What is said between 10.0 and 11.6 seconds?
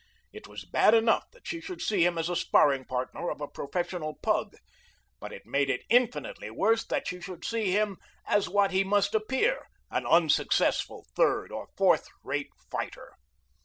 unsuccessful third